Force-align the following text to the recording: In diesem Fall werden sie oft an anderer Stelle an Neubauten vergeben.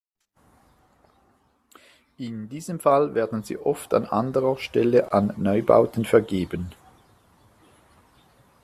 In 2.17 2.49
diesem 2.49 2.79
Fall 2.79 3.13
werden 3.13 3.43
sie 3.43 3.55
oft 3.59 3.93
an 3.93 4.05
anderer 4.07 4.57
Stelle 4.57 5.13
an 5.13 5.31
Neubauten 5.37 6.05
vergeben. 6.05 6.71